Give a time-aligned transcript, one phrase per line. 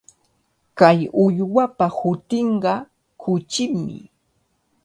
[0.77, 2.73] Kay uywapa hutinqa
[3.21, 3.97] kuchimi.